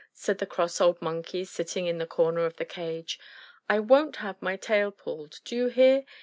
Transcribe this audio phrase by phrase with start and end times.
[0.15, 3.19] said the cross old Monkey sitting in the corner of the cage.
[3.69, 6.05] "I won't have my tail pulled, do you hear?